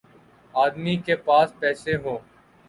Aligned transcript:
آدمی 0.53 0.95
کے 1.05 1.15
پاس 1.17 1.49
پیسے 1.59 1.95
ہوں۔ 1.95 2.17